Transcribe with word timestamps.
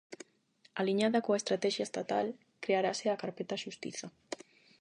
Aliñada 0.81 1.23
coa 1.25 1.39
estratexia 1.41 1.87
estatal, 1.89 2.25
crearase 2.63 3.05
a 3.09 3.19
Carpeta 3.21 3.61
Xustiza. 3.63 4.07